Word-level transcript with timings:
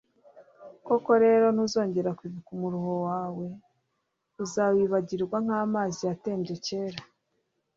koko 0.85 1.11
rero, 1.23 1.45
ntuzongera 1.51 2.15
kwibuka 2.17 2.49
umuruho 2.57 2.93
wawe, 3.07 3.47
uzawibagirwa 4.43 5.37
nk'amazi 5.45 5.99
yatembye 6.09 6.55
kera 6.67 6.99